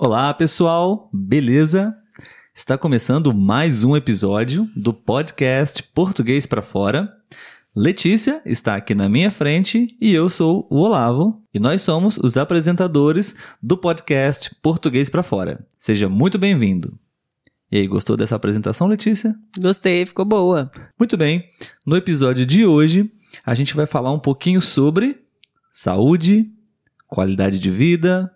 [0.00, 1.92] Olá, pessoal, beleza?
[2.54, 7.12] Está começando mais um episódio do podcast Português para Fora.
[7.74, 12.36] Letícia está aqui na minha frente e eu sou o Olavo e nós somos os
[12.36, 15.66] apresentadores do podcast Português para Fora.
[15.80, 16.96] Seja muito bem-vindo.
[17.68, 19.34] E aí, gostou dessa apresentação, Letícia?
[19.58, 20.70] Gostei, ficou boa.
[20.96, 21.48] Muito bem.
[21.84, 23.10] No episódio de hoje,
[23.44, 25.24] a gente vai falar um pouquinho sobre
[25.72, 26.48] saúde,
[27.08, 28.32] qualidade de vida,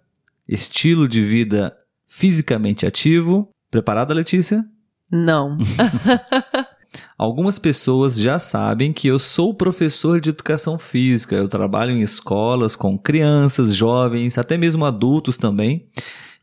[0.52, 1.74] estilo de vida
[2.06, 3.48] fisicamente ativo.
[3.70, 4.64] Preparada, Letícia?
[5.10, 5.56] Não.
[7.16, 11.34] Algumas pessoas já sabem que eu sou professor de educação física.
[11.34, 15.86] Eu trabalho em escolas com crianças, jovens, até mesmo adultos também.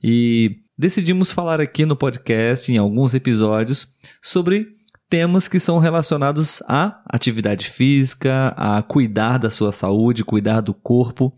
[0.01, 3.87] E decidimos falar aqui no podcast, em alguns episódios,
[4.21, 4.78] sobre
[5.09, 11.33] temas que são relacionados à atividade física, a cuidar da sua saúde, cuidar do corpo.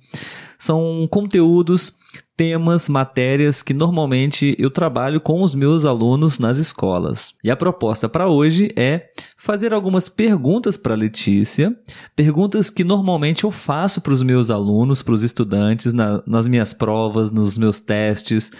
[0.59, 1.93] São conteúdos
[2.35, 7.33] temas, matérias que normalmente eu trabalho com os meus alunos nas escolas.
[7.43, 11.75] E a proposta para hoje é fazer algumas perguntas para Letícia,
[12.15, 16.73] perguntas que normalmente eu faço para os meus alunos, para os estudantes, na, nas minhas
[16.73, 18.51] provas, nos meus testes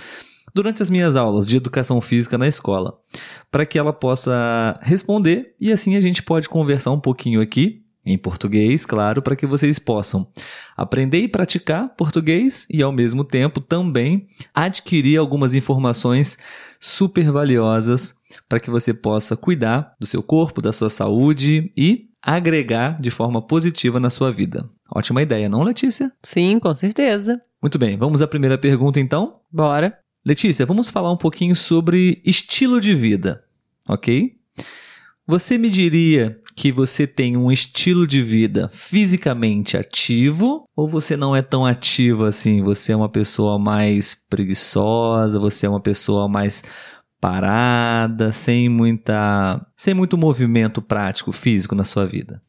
[0.54, 2.98] durante as minhas aulas de educação física na escola,
[3.50, 8.18] para que ela possa responder e assim a gente pode conversar um pouquinho aqui em
[8.18, 10.28] português, claro, para que vocês possam
[10.76, 16.38] aprender e praticar português e, ao mesmo tempo, também adquirir algumas informações
[16.80, 18.16] super valiosas
[18.50, 23.42] para que você possa cuidar do seu corpo, da sua saúde e agregar de forma
[23.42, 24.68] positiva na sua vida.
[24.94, 26.12] Ótima ideia, não, Letícia?
[26.24, 27.42] Sim, com certeza.
[27.62, 29.40] Muito bem, vamos à primeira pergunta então?
[29.52, 29.98] Bora.
[30.23, 33.44] Letícia, vamos falar um pouquinho sobre estilo de vida,
[33.89, 34.36] ok?
[35.25, 41.36] Você me diria que você tem um estilo de vida fisicamente ativo ou você não
[41.36, 42.61] é tão ativo assim?
[42.61, 46.64] Você é uma pessoa mais preguiçosa, você é uma pessoa mais
[47.19, 52.44] parada, sem muita, sem muito movimento prático físico na sua vida?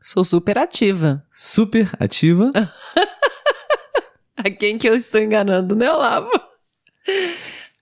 [0.00, 1.24] Sou super ativa.
[1.32, 2.52] Super ativa?
[4.36, 6.30] A quem que eu estou enganando, né, Olavo?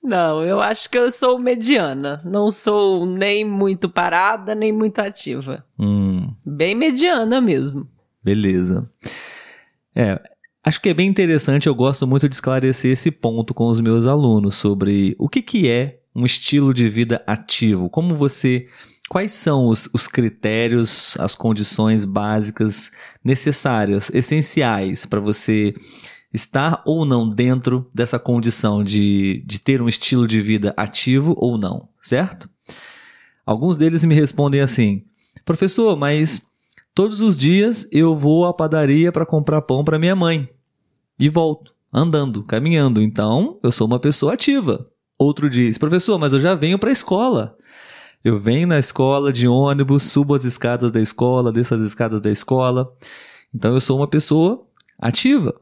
[0.04, 2.20] Não, eu acho que eu sou mediana.
[2.26, 5.64] Não sou nem muito parada, nem muito ativa.
[5.78, 6.30] Hum.
[6.44, 7.88] Bem mediana mesmo.
[8.22, 8.86] Beleza.
[9.96, 10.20] É,
[10.62, 11.68] acho que é bem interessante.
[11.68, 15.70] Eu gosto muito de esclarecer esse ponto com os meus alunos sobre o que, que
[15.70, 17.88] é um estilo de vida ativo.
[17.88, 18.68] Como você.
[19.08, 22.90] Quais são os, os critérios, as condições básicas
[23.22, 25.74] necessárias, essenciais para você
[26.34, 31.56] estar ou não dentro dessa condição de, de ter um estilo de vida ativo ou
[31.56, 32.50] não, certo?
[33.46, 35.04] Alguns deles me respondem assim:
[35.44, 36.50] professor, mas
[36.92, 40.48] todos os dias eu vou à padaria para comprar pão para minha mãe
[41.16, 44.90] e volto, andando, caminhando, então eu sou uma pessoa ativa.
[45.16, 47.56] Outro diz: professor, mas eu já venho para a escola.
[48.24, 52.30] Eu venho na escola de ônibus, subo as escadas da escola, desço as escadas da
[52.30, 52.90] escola.
[53.54, 54.66] Então eu sou uma pessoa
[54.98, 55.54] ativa.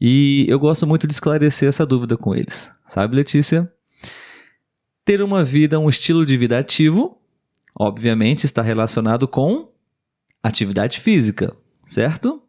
[0.00, 2.70] E eu gosto muito de esclarecer essa dúvida com eles.
[2.88, 3.70] Sabe, Letícia?
[5.04, 7.18] Ter uma vida, um estilo de vida ativo,
[7.78, 9.70] obviamente está relacionado com
[10.42, 12.42] atividade física, certo?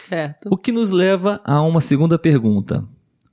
[0.00, 0.48] Certo.
[0.50, 2.84] O que nos leva a uma segunda pergunta,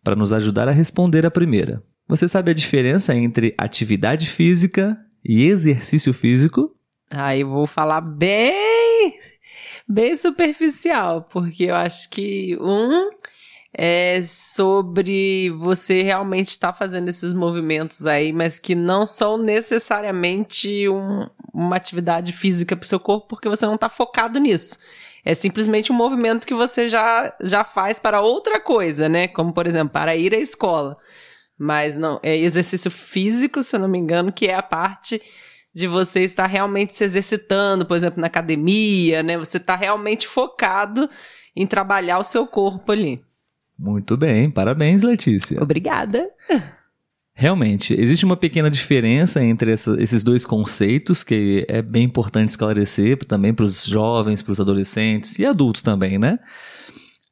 [0.03, 1.81] para nos ajudar a responder a primeira.
[2.07, 6.75] Você sabe a diferença entre atividade física e exercício físico?
[7.11, 9.13] Aí eu vou falar bem,
[9.87, 13.09] bem superficial, porque eu acho que um
[13.75, 20.87] é sobre você realmente estar tá fazendo esses movimentos aí, mas que não são necessariamente
[20.87, 24.77] um, uma atividade física para o seu corpo, porque você não está focado nisso.
[25.25, 29.27] É simplesmente um movimento que você já, já faz para outra coisa, né?
[29.27, 30.97] Como, por exemplo, para ir à escola.
[31.57, 35.21] Mas não, é exercício físico, se eu não me engano, que é a parte
[35.73, 39.37] de você estar realmente se exercitando, por exemplo, na academia, né?
[39.37, 41.09] Você está realmente focado
[41.55, 43.23] em trabalhar o seu corpo ali.
[43.83, 45.61] Muito bem, parabéns, Letícia.
[45.61, 46.25] Obrigada.
[47.35, 53.17] Realmente, existe uma pequena diferença entre essa, esses dois conceitos que é bem importante esclarecer
[53.25, 56.39] também para os jovens, para os adolescentes e adultos também, né?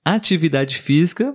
[0.03, 1.33] Atividade física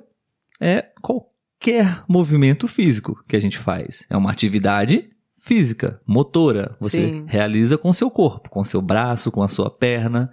[0.60, 4.04] é qualquer movimento físico que a gente faz.
[4.10, 5.08] É uma atividade
[5.38, 6.76] física, motora.
[6.78, 7.24] Você Sim.
[7.26, 10.30] realiza com seu corpo, com seu braço, com a sua perna.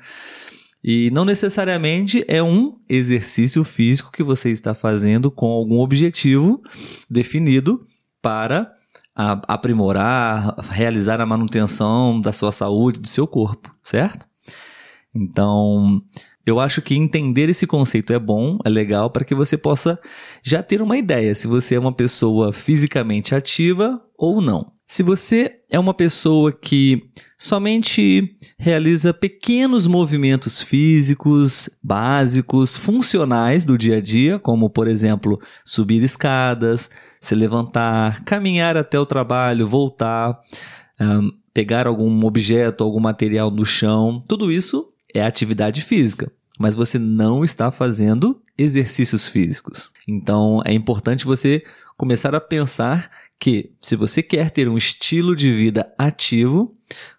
[0.83, 6.61] E não necessariamente é um exercício físico que você está fazendo com algum objetivo
[7.09, 7.85] definido
[8.21, 8.71] para
[9.15, 14.27] aprimorar, realizar a manutenção da sua saúde, do seu corpo, certo?
[15.15, 16.01] Então,
[16.45, 19.97] Eu acho que entender esse conceito é bom, é legal, para que você possa
[20.43, 24.72] já ter uma ideia se você é uma pessoa fisicamente ativa ou não.
[24.93, 27.09] Se você é uma pessoa que
[27.39, 36.03] somente realiza pequenos movimentos físicos básicos, funcionais do dia a dia, como por exemplo subir
[36.03, 40.39] escadas, se levantar, caminhar até o trabalho, voltar,
[41.01, 46.99] um, pegar algum objeto, algum material no chão, tudo isso é atividade física, mas você
[46.99, 49.91] não está fazendo exercícios físicos.
[50.07, 51.63] Então é importante você
[51.97, 53.09] começar a pensar
[53.39, 56.77] que se você quer ter um estilo de vida ativo,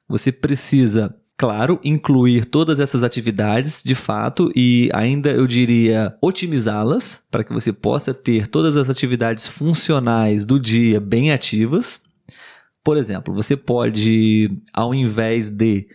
[0.08, 7.44] você precisa, claro, incluir todas essas atividades de fato e ainda eu diria otimizá-las para
[7.44, 12.00] que você possa ter todas as atividades funcionais do dia bem ativas.
[12.82, 15.88] Por exemplo, você pode, ao invés de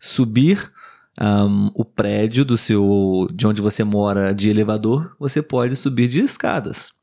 [0.00, 0.72] subir
[1.20, 6.20] um, o prédio do seu de onde você mora de elevador, você pode subir de
[6.20, 6.93] escadas.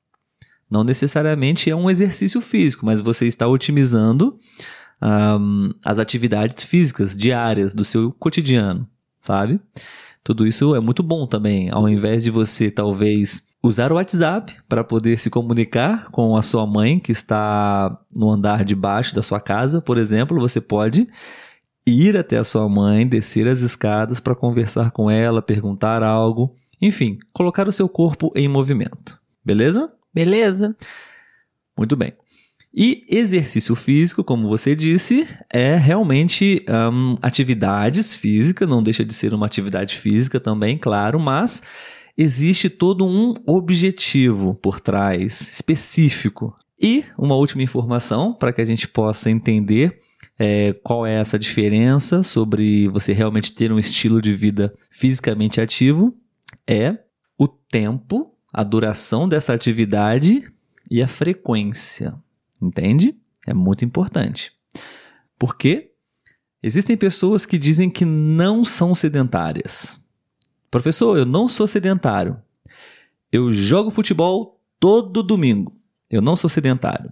[0.72, 4.38] Não necessariamente é um exercício físico, mas você está otimizando
[5.02, 8.88] um, as atividades físicas diárias do seu cotidiano,
[9.20, 9.60] sabe?
[10.24, 11.70] Tudo isso é muito bom também.
[11.70, 16.66] Ao invés de você talvez usar o WhatsApp para poder se comunicar com a sua
[16.66, 21.08] mãe que está no andar de baixo da sua casa, por exemplo, você pode
[21.86, 27.18] ir até a sua mãe, descer as escadas para conversar com ela, perguntar algo, enfim,
[27.34, 29.20] colocar o seu corpo em movimento.
[29.44, 29.92] Beleza?
[30.14, 30.76] Beleza.
[31.78, 32.14] Muito bem.
[32.74, 39.34] E exercício físico, como você disse, é realmente um, atividades físicas, não deixa de ser
[39.34, 41.62] uma atividade física também, claro, mas
[42.18, 46.56] existe todo um objetivo por trás, específico.
[46.80, 49.98] E uma última informação para que a gente possa entender
[50.40, 56.16] é, qual é essa diferença sobre você realmente ter um estilo de vida fisicamente ativo
[56.66, 56.98] é
[57.38, 60.52] o tempo, a duração dessa atividade
[60.90, 62.14] e a frequência.
[62.62, 63.16] Entende?
[63.48, 64.52] É muito importante.
[65.40, 65.92] Porque
[66.62, 70.00] existem pessoas que dizem que não são sedentárias.
[70.70, 72.38] Professor, eu não sou sedentário.
[73.32, 75.76] Eu jogo futebol todo domingo.
[76.10, 77.12] Eu não sou sedentário.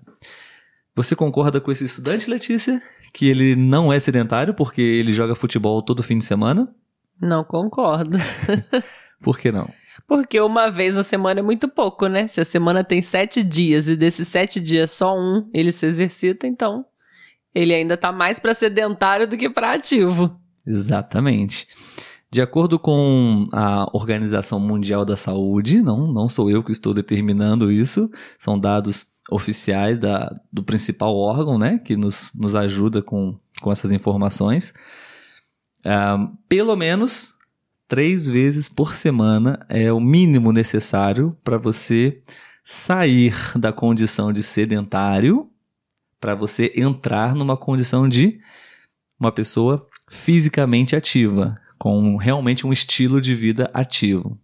[0.96, 2.82] Você concorda com esse estudante, Letícia?
[3.14, 6.74] Que ele não é sedentário porque ele joga futebol todo fim de semana?
[7.22, 8.18] Não concordo.
[9.22, 9.70] Por que não?
[10.08, 12.28] Porque uma vez na semana é muito pouco, né?
[12.28, 16.48] Se a semana tem sete dias e desses sete dias só um ele se exercita,
[16.48, 16.86] então
[17.54, 20.40] ele ainda tá mais para sedentário do que para ativo.
[20.66, 21.68] Exatamente.
[22.32, 27.72] De acordo com a Organização Mundial da Saúde, não, não sou eu que estou determinando
[27.72, 33.72] isso, são dados oficiais da, do principal órgão, né, que nos, nos ajuda com, com
[33.72, 34.74] essas informações.
[35.80, 37.39] Uh, pelo menos
[37.90, 42.22] três vezes por semana é o mínimo necessário para você
[42.64, 45.50] sair da condição de sedentário
[46.20, 48.40] para você entrar numa condição de
[49.20, 54.38] uma pessoa fisicamente ativa, com realmente um estilo de vida ativo.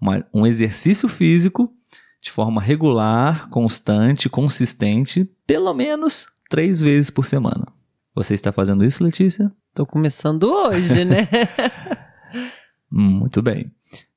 [0.00, 1.72] Uma, um exercício físico
[2.20, 7.66] de forma regular, constante, consistente, pelo menos três vezes por semana.
[8.14, 9.52] Você está fazendo isso, Letícia?
[9.70, 11.28] Estou começando hoje, né?
[12.92, 13.72] Muito bem.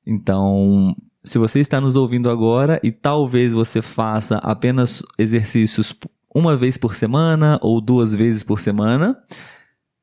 [0.06, 0.94] Então,
[1.24, 5.94] se você está nos ouvindo agora e talvez você faça apenas exercícios
[6.34, 9.18] uma vez por semana ou duas vezes por semana,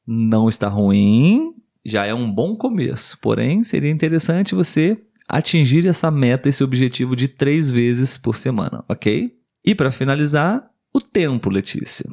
[0.08, 1.54] não está ruim,
[1.86, 3.20] já é um bom começo.
[3.22, 9.38] Porém, seria interessante você atingir essa meta, esse objetivo de três vezes por semana, ok?
[9.64, 12.10] E para finalizar, o tempo, Letícia.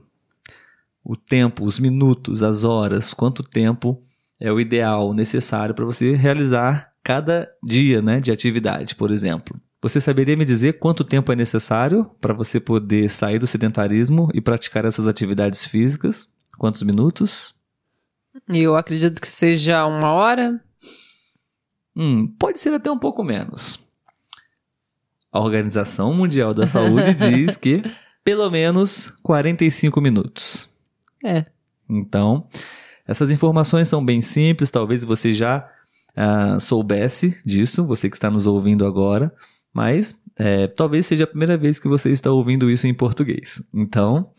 [1.02, 4.00] O tempo, os minutos, as horas, quanto tempo
[4.40, 9.61] é o ideal necessário para você realizar cada dia né, de atividade, por exemplo.
[9.82, 14.40] Você saberia me dizer quanto tempo é necessário para você poder sair do sedentarismo e
[14.40, 16.28] praticar essas atividades físicas?
[16.59, 17.54] Quantos minutos?
[18.49, 20.61] Eu acredito que seja uma hora.
[21.97, 23.80] Hum, pode ser até um pouco menos.
[25.32, 27.82] A Organização Mundial da Saúde diz que
[28.23, 30.68] pelo menos 45 minutos.
[31.25, 31.47] É.
[31.88, 32.47] Então,
[33.07, 35.69] essas informações são bem simples, talvez você já
[36.16, 39.33] uh, soubesse disso, você que está nos ouvindo agora,
[39.73, 43.62] mas é, talvez seja a primeira vez que você está ouvindo isso em português.
[43.75, 44.30] Então,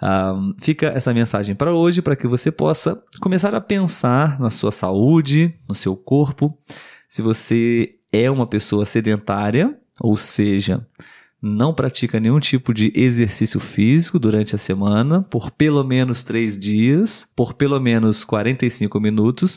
[0.00, 4.70] uh, fica essa mensagem para hoje, para que você possa começar a pensar na sua
[4.70, 6.56] saúde, no seu corpo.
[7.08, 10.86] Se você é uma pessoa sedentária, ou seja,
[11.42, 17.28] não pratica nenhum tipo de exercício físico durante a semana, por pelo menos três dias,
[17.34, 19.56] por pelo menos 45 minutos,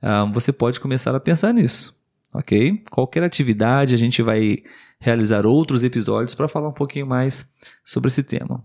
[0.00, 1.98] uh, você pode começar a pensar nisso.
[2.32, 2.84] ok?
[2.90, 4.58] Qualquer atividade, a gente vai
[5.00, 7.50] realizar outros episódios para falar um pouquinho mais
[7.84, 8.64] sobre esse tema.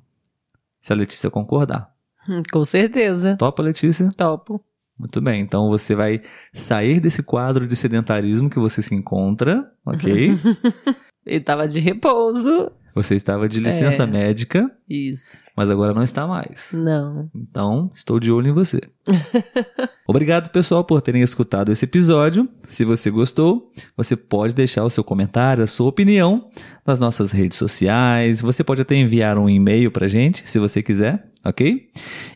[0.80, 1.92] Se a Letícia concordar.
[2.30, 3.36] Hum, Com certeza.
[3.38, 4.10] Topa, Letícia?
[4.16, 4.64] Topo.
[5.00, 6.22] Muito bem, então você vai
[6.54, 10.38] sair desse quadro de sedentarismo que você se encontra, ok?
[11.26, 12.72] Ele tava de repouso.
[12.94, 14.06] Você estava de licença É.
[14.06, 15.24] médica, Isso.
[15.56, 16.72] mas agora não está mais.
[16.74, 17.30] Não.
[17.34, 18.82] Então, estou de olho em você.
[20.06, 22.50] Obrigado, pessoal, por terem escutado esse episódio.
[22.68, 26.50] Se você gostou, você pode deixar o seu comentário, a sua opinião
[26.86, 28.42] nas nossas redes sociais.
[28.42, 31.88] Você pode até enviar um e-mail pra gente, se você quiser, ok?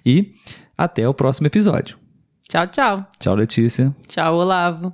[0.05, 0.31] E
[0.77, 1.97] até o próximo episódio.
[2.47, 3.05] Tchau, tchau.
[3.19, 3.93] Tchau, Letícia.
[4.07, 4.93] Tchau, Olavo.